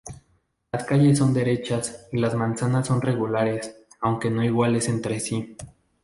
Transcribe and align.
Las 0.71 0.83
calles 0.85 1.19
son 1.19 1.31
derechas 1.31 2.07
y 2.11 2.17
las 2.17 2.33
manzanas 2.33 2.87
son 2.87 3.03
regulares, 3.03 3.85
aunque 3.99 4.31
no 4.31 4.43
iguales 4.43 4.89
entre 4.89 5.19
sí. 5.19 5.55